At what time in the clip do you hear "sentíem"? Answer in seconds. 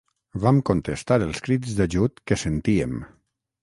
2.49-3.03